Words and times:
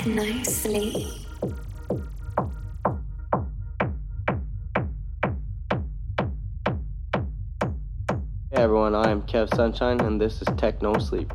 Sleep. 0.00 1.08
Hey 8.48 8.62
everyone, 8.62 8.94
I 8.94 9.10
am 9.10 9.20
Kev 9.20 9.54
Sunshine, 9.54 10.00
and 10.00 10.18
this 10.18 10.40
is 10.40 10.48
Tech 10.56 10.80
No 10.80 10.94
Sleep. 10.94 11.30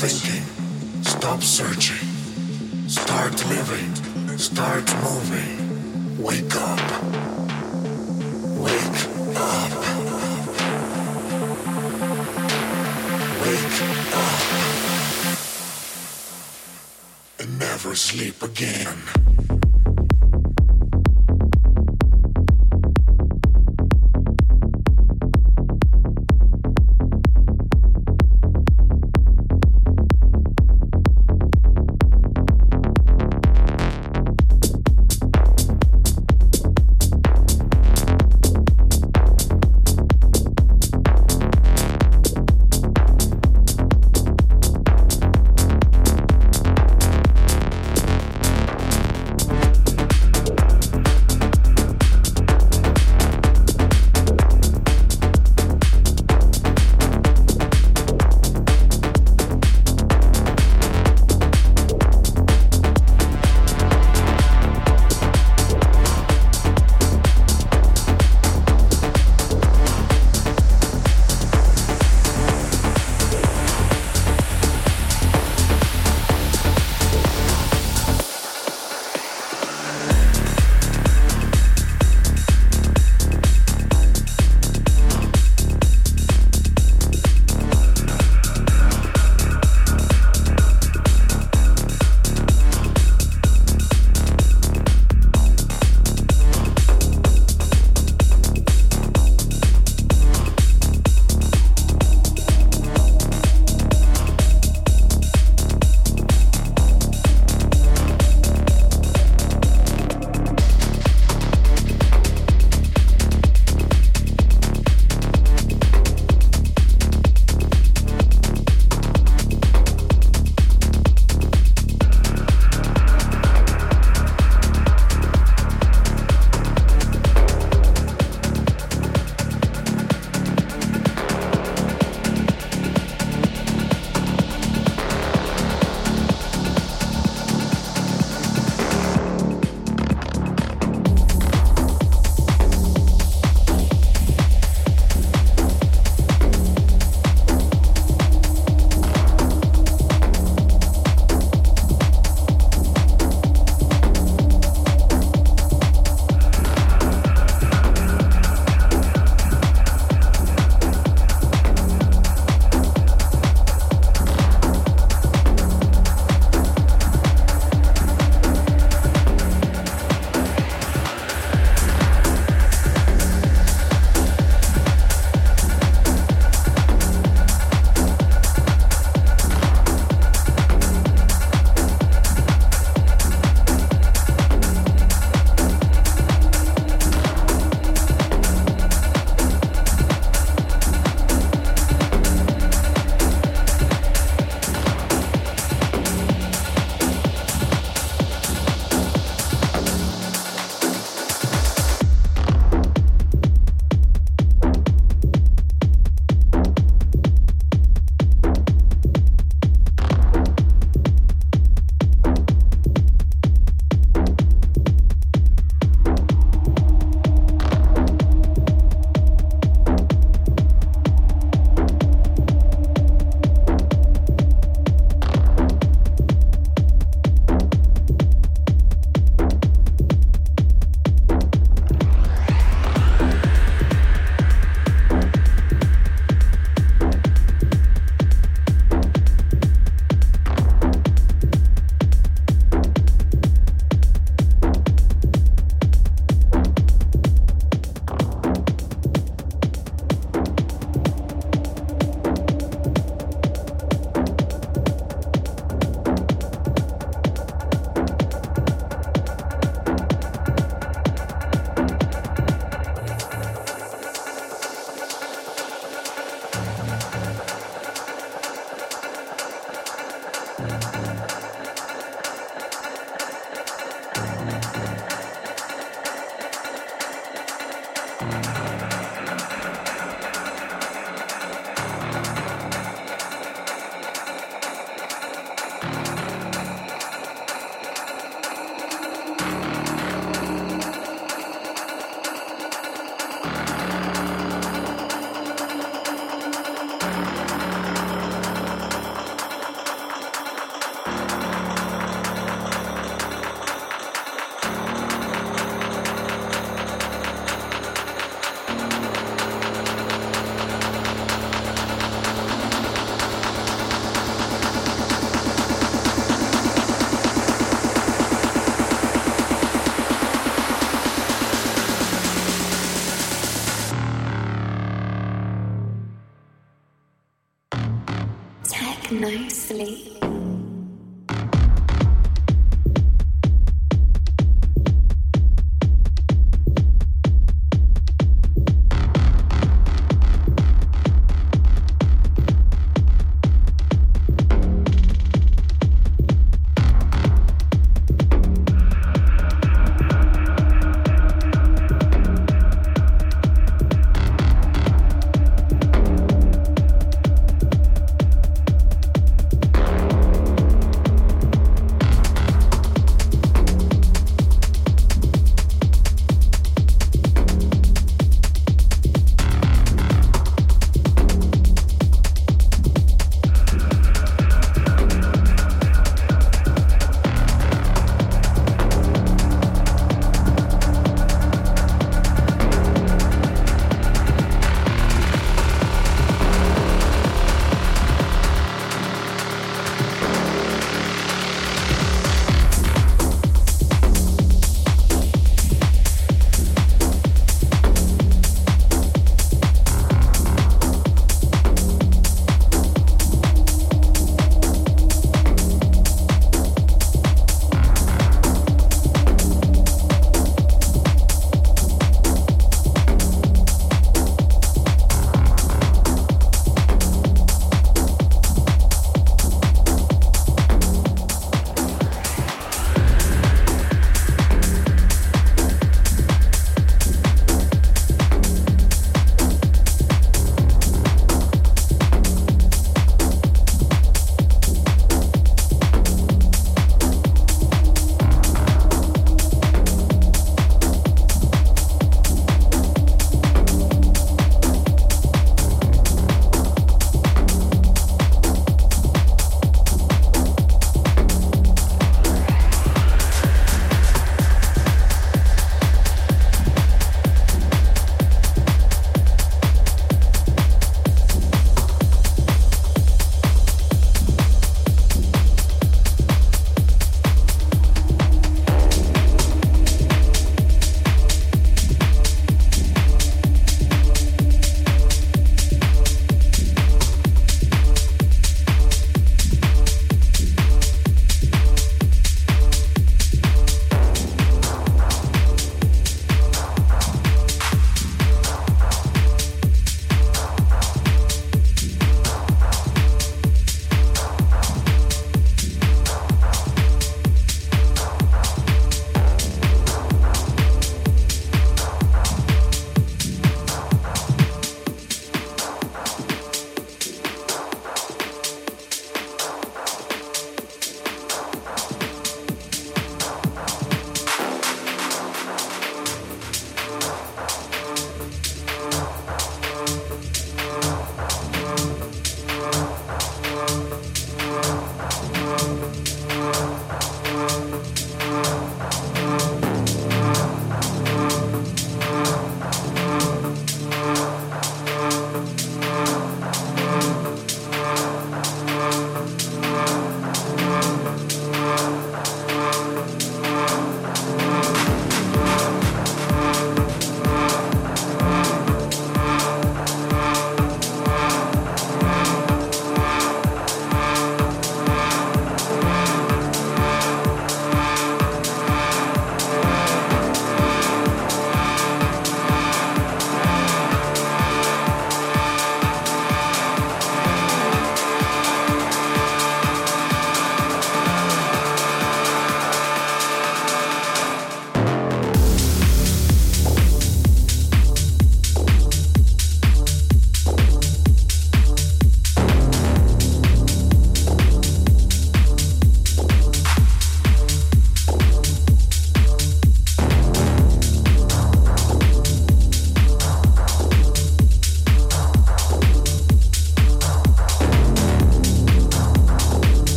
Thinking. 0.00 0.44
Stop 1.02 1.42
searching. 1.42 2.06
Start 2.88 3.34
living. 3.48 3.94
Start 4.38 4.86
moving. 5.02 6.22
Wake 6.22 6.54
up. 6.54 7.02
Wake 8.62 9.00
up. 9.34 9.72
Wake 13.42 13.82
up. 14.14 14.40
And 17.40 17.58
never 17.58 17.96
sleep 17.96 18.40
again. 18.40 19.17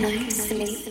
No 0.00 0.08
sleep. 0.30 0.89